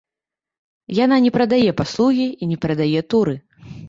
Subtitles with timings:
[0.99, 3.37] Яна не прадае паслугі і не прадае туры.